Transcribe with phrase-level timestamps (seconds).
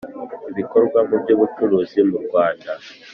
[0.51, 2.71] ibikorwa mu by ubucuruzi mu Rwanda